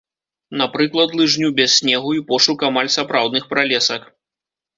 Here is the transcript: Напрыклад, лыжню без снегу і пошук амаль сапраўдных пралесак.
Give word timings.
Напрыклад, 0.61 1.09
лыжню 1.19 1.49
без 1.59 1.75
снегу 1.81 2.15
і 2.21 2.25
пошук 2.33 2.65
амаль 2.69 2.91
сапраўдных 2.97 3.43
пралесак. 3.53 4.11